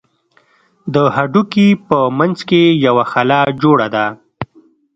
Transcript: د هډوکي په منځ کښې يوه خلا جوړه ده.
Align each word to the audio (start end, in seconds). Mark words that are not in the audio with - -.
د 0.93 0.95
هډوکي 1.15 1.67
په 1.87 1.97
منځ 2.19 2.37
کښې 2.49 2.63
يوه 2.85 3.05
خلا 3.11 3.41
جوړه 3.61 3.87
ده. 3.95 4.05